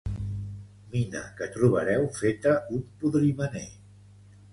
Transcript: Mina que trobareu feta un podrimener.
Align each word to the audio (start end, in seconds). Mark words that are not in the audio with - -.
Mina 0.93 1.19
que 1.41 1.47
trobareu 1.57 2.07
feta 2.21 2.53
un 2.79 2.81
podrimener. 3.05 3.67